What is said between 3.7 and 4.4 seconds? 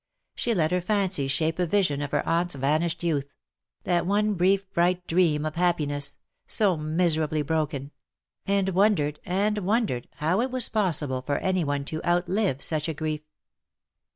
that one